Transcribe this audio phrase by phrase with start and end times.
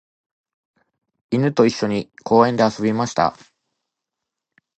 [1.29, 3.37] 犬と一緒に公園で遊びました。